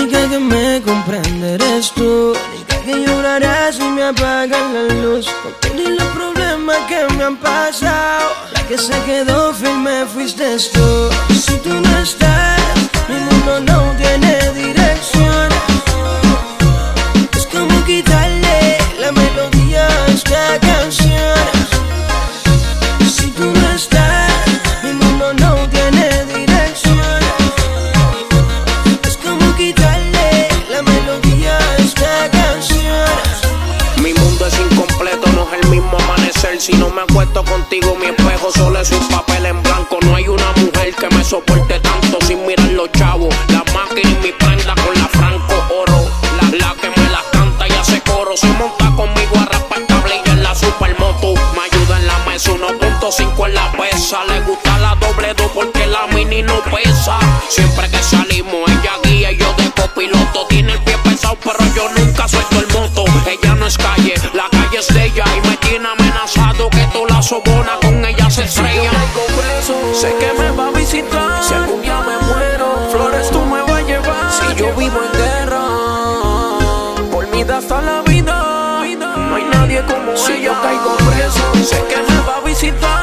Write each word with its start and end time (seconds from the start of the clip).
fuiste 0.00 1.92
tú. 1.94 2.32
Diga 2.56 2.80
que 2.84 3.04
llorarás 3.04 3.76
si 3.76 3.84
me 3.84 4.02
apagan 4.04 4.74
la 4.74 4.94
luz. 4.94 5.26
Con 5.42 5.52
todos 5.60 5.90
los 5.90 6.08
problemas 6.08 6.78
que 6.88 7.14
me 7.16 7.24
han 7.24 7.36
pasado. 7.36 8.30
La 8.52 8.62
que 8.66 8.78
se 8.78 8.98
quedó 9.04 9.52
firme 9.52 10.06
fuiste 10.06 10.56
tú. 10.72 11.10
Si 11.34 11.56
tú 11.58 11.70
no 11.70 11.98
estás, 11.98 12.60
mi 13.08 13.16
mundo 13.16 13.60
no 13.60 13.94
tiene 13.96 14.52
dirección. 14.52 15.48
Es 17.36 17.46
como 17.46 17.84
quitarle 17.84 18.78
la 18.98 19.12
melodía 19.12 19.86
a 19.86 20.06
esta 20.06 20.58
canción. 20.60 21.49
Si 36.60 36.74
no 36.74 36.90
me 36.90 37.00
acuesto 37.00 37.42
contigo, 37.42 37.96
mi 37.98 38.04
espejo 38.04 38.52
solo 38.52 38.78
es 38.80 38.92
un 38.92 39.08
papel 39.08 39.46
en 39.46 39.62
blanco. 39.62 39.98
No 40.02 40.14
hay 40.14 40.28
una 40.28 40.52
mujer 40.56 40.94
que 40.94 41.08
me 41.08 41.24
soporte 41.24 41.80
tanto 41.80 42.18
sin 42.26 42.46
mirar 42.46 42.68
los 42.72 42.92
chavos. 42.92 43.34
La 43.48 43.64
máquina 43.72 44.10
y 44.10 44.14
mi 44.22 44.32
prenda 44.32 44.74
con 44.74 44.94
la 44.94 45.08
franco 45.08 45.54
oro. 45.74 46.06
La, 46.52 46.74
que 46.74 46.90
me 46.90 47.08
la 47.08 47.22
canta 47.32 47.66
y 47.66 47.72
hace 47.72 48.02
coro. 48.02 48.36
Se 48.36 48.46
monta 48.48 48.92
conmigo 48.94 49.38
a 49.40 49.46
raspar 49.46 49.80
y 50.26 50.28
en 50.28 50.42
la 50.42 50.54
supermoto. 50.54 51.32
Me 51.54 51.62
ayuda 51.62 51.96
en 51.96 52.06
la 52.06 52.18
mesa 52.26 52.50
1.5 52.50 53.46
en 53.46 53.54
la 53.54 53.72
pesa. 53.72 54.24
Le 54.26 54.40
gusta 54.42 54.78
la 54.80 54.94
doble 54.96 55.32
2 55.32 55.50
porque 55.54 55.86
la 55.86 56.08
mini 56.08 56.42
no 56.42 56.60
pesa. 56.64 57.18
Siempre 57.48 57.88
que 57.88 58.02
salimos, 58.02 58.68
ella 58.68 58.98
guía 59.02 59.32
y 59.32 59.38
yo 59.38 59.50
de 59.54 59.70
copiloto. 59.70 60.44
Tiene 60.50 60.76
la 67.20 67.24
sobona 67.24 67.78
con 67.82 68.02
ella 68.02 68.30
se 68.30 68.44
estrella. 68.44 68.90
Sé 69.92 70.14
que 70.18 70.32
me 70.40 70.50
va 70.52 70.68
a 70.68 70.70
visitar. 70.70 71.44
Si 71.44 71.52
algún 71.52 71.82
día 71.82 72.00
me 72.00 72.16
muero, 72.26 72.88
flores 72.90 73.30
tú 73.30 73.40
me 73.44 73.60
vas 73.60 73.72
a 73.72 73.82
llevar. 73.82 74.32
Si 74.32 74.54
yo 74.54 74.72
vivo 74.74 74.98
en 75.04 75.12
guerra, 75.20 75.64
por 77.10 77.26
mí 77.28 77.44
da 77.44 77.58
hasta 77.58 77.82
la 77.82 78.00
vida. 78.02 78.86
No 79.18 79.34
hay 79.36 79.44
nadie 79.44 79.82
como 79.82 80.16
si 80.16 80.32
ella. 80.32 80.44
yo 80.44 80.62
caigo 80.62 80.96
preso, 80.96 81.54
sé 81.62 81.84
que 81.90 82.10
me 82.10 82.20
va 82.26 82.36
a 82.38 82.40
visitar. 82.40 82.99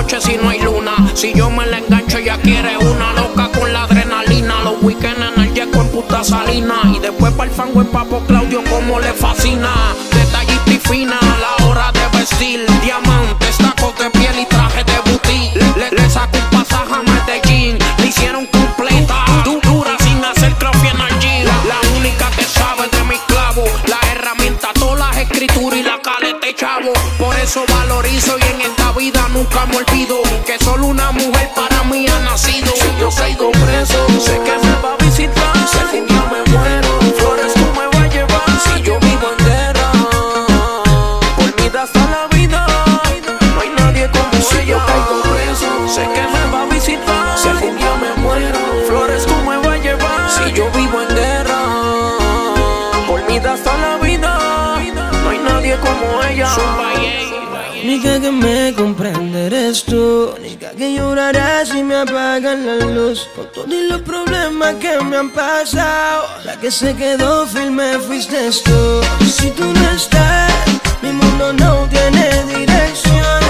Noche 0.00 0.20
si 0.20 0.36
no 0.38 0.48
hay 0.48 0.60
luna. 0.60 0.92
Si 1.14 1.32
yo 1.34 1.50
me 1.50 1.66
la 1.66 1.78
engancho, 1.78 2.18
ella 2.18 2.38
quiere 2.42 2.76
una 2.78 3.12
loca 3.12 3.48
con 3.58 3.70
la 3.72 3.82
adrenalina. 3.84 4.54
Los 4.64 4.82
weekends 4.82 5.20
en 5.20 5.42
el 5.42 5.52
yeco 5.54 5.80
en 5.82 5.88
puta 5.88 6.24
salina. 6.24 6.76
Y 6.94 6.98
después 7.00 7.32
para 7.34 7.50
el 7.50 7.54
fango 7.56 7.82
en 7.82 7.88
papo 7.88 8.20
Claudio 8.26 8.62
como 8.70 8.98
le 8.98 9.12
fascina. 9.12 9.70
Detallista 10.12 10.70
y 10.72 10.78
fina, 10.78 11.18
la 11.44 11.66
hora 11.66 11.92
de 11.92 12.18
vestir. 12.18 12.66
Diamantes, 12.82 13.58
tacos 13.58 13.96
de 13.98 14.10
piel 14.10 14.38
y 14.40 14.46
traje 14.46 14.84
de 14.84 14.98
boutique. 15.10 15.54
Le, 15.76 15.90
le 15.90 16.08
saco 16.10 16.38
un 16.38 16.58
pasaje 16.58 16.94
a 16.94 17.02
Medellín, 17.02 17.78
le 17.98 18.06
hicieron 18.06 18.46
completa. 18.46 19.16
Du- 19.44 19.60
Dura 19.62 19.96
sin 20.00 20.24
hacer 20.24 20.54
crossfit 20.54 20.94
en 20.94 21.00
el 21.00 21.18
gym. 21.20 21.44
La 21.68 21.78
única 21.98 22.30
que 22.36 22.44
sabe 22.44 22.88
de 22.90 23.04
mi 23.04 23.18
clavo, 23.26 23.64
la 23.86 23.98
herramienta, 24.12 24.68
todas 24.74 24.98
las 24.98 25.16
escrituras 25.18 25.78
y 25.78 25.82
la 25.82 26.00
caleta 26.00 26.46
chavo. 26.56 26.92
Por 27.18 27.36
eso 27.36 27.62
valorizo 27.68 28.36
y 28.38 28.42
en 28.54 28.60
vida 28.92 29.28
nunca 29.28 29.66
me 29.66 29.76
olvido 29.76 30.22
que 30.46 30.58
solo 30.58 30.86
una 30.86 31.10
mujer 31.12 31.50
para 31.54 31.82
mí 31.84 32.06
ha 32.08 32.18
nacido. 32.20 32.72
Si 32.74 32.88
yo 32.98 33.08
caigo 33.10 33.50
preso, 33.52 34.06
sé 34.18 34.38
que 34.40 34.58
me 34.66 34.72
va 34.82 34.94
a 34.94 35.04
visitar. 35.04 35.52
Si 35.68 35.78
algún 35.78 36.06
día 36.06 36.24
me 36.32 36.50
muero, 36.50 36.98
flores 37.16 37.54
tú 37.54 37.66
me 37.78 37.86
vas 37.86 37.96
a 37.96 38.08
llevar. 38.08 38.42
Si 38.64 38.82
yo 38.82 38.98
vivo 39.00 39.28
en 39.38 39.44
guerra, 39.44 39.92
por 41.36 41.60
mí 41.60 41.68
da 41.68 41.82
hasta 41.82 42.00
la 42.10 42.26
vida. 42.36 42.66
No 43.54 43.60
hay 43.60 43.70
nadie 43.70 44.10
como 44.10 44.42
si 44.42 44.66
yo 44.66 44.78
caigo 44.78 45.22
preso, 45.22 45.88
sé 45.88 46.08
que 46.14 46.22
me 46.22 46.50
va 46.52 46.62
a 46.62 46.66
visitar. 46.66 47.38
Si 47.38 47.48
algún 47.48 47.76
día 47.76 47.94
me 47.96 48.22
muero, 48.22 48.58
flores 48.88 49.24
tú 49.26 49.34
me 49.46 49.56
vas 49.58 49.66
a 49.66 49.76
llevar. 49.76 50.30
Si 50.30 50.52
yo 50.52 50.70
vivo 50.70 51.02
en 51.02 51.14
guerra, 51.14 51.58
por 53.06 53.22
mí 53.28 53.38
da 53.38 53.52
hasta 53.54 53.76
la 53.76 53.96
vida. 53.98 54.38
No 55.22 55.30
hay 55.30 55.38
nadie 55.38 55.78
como 55.78 56.22
ella. 56.24 56.48
Zumba, 56.54 56.94
yeah. 56.94 57.19
Única 57.82 58.20
que 58.20 58.30
me 58.30 58.74
comprende 58.74 59.46
eres 59.46 59.84
tú. 59.84 60.34
Única 60.36 60.70
que 60.72 60.94
llorarás 60.94 61.70
si 61.70 61.82
me 61.82 61.96
apagan 61.96 62.66
la 62.66 62.84
luz. 62.84 63.26
Con 63.34 63.46
todos 63.52 63.68
los 63.68 64.02
problemas 64.02 64.74
que 64.74 65.00
me 65.02 65.16
han 65.16 65.30
pasado. 65.30 66.26
La 66.44 66.60
que 66.60 66.70
se 66.70 66.94
quedó 66.94 67.46
firme 67.46 67.98
fuiste 67.98 68.50
tú. 68.64 69.00
Si 69.26 69.50
tú 69.52 69.64
no 69.64 69.90
estás, 69.92 70.52
mi 71.02 71.10
mundo 71.12 71.52
no 71.54 71.88
tiene 71.88 72.28
dirección. 72.58 73.40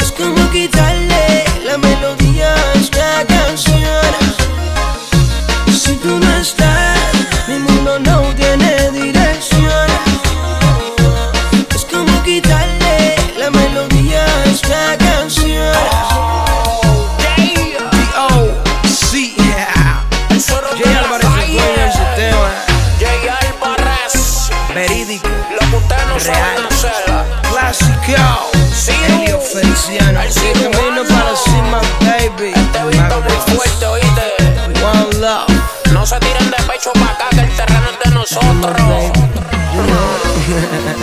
Es 0.00 0.12
como 0.12 0.50
quitarle 0.50 1.44
la 1.66 1.76
melodía 1.76 2.54
a 2.54 2.72
esta 2.72 3.26
canción. 3.26 4.14
Si 5.70 5.92
tú 5.96 6.18
no 6.18 6.36
estás, 6.38 6.75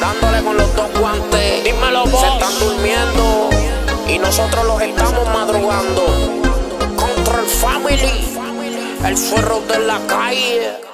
Dándole 0.00 0.42
con 0.42 0.56
los 0.56 0.74
dos 0.76 0.90
guantes. 0.98 1.64
Dímelo 1.64 2.06
vos. 2.06 2.20
Se 2.20 2.26
están 2.28 2.58
durmiendo. 2.58 3.50
Y 4.08 4.18
nosotros 4.18 4.64
los 4.66 4.80
estamos 4.80 5.26
madrugando. 5.26 6.02
Control 6.96 7.46
Family. 7.46 8.38
El 9.04 9.16
suero 9.18 9.62
de 9.68 9.78
la 9.80 9.98
calle. 10.06 10.93